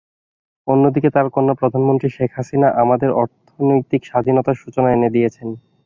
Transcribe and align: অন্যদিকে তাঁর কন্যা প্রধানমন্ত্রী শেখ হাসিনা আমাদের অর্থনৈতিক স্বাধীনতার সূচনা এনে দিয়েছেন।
অন্যদিকে 0.67 1.09
তাঁর 1.15 1.27
কন্যা 1.29 1.55
প্রধানমন্ত্রী 1.61 2.07
শেখ 2.09 2.29
হাসিনা 2.35 2.67
আমাদের 2.83 3.09
অর্থনৈতিক 3.21 4.01
স্বাধীনতার 4.05 4.59
সূচনা 4.61 4.89
এনে 4.91 5.09
দিয়েছেন। 5.15 5.47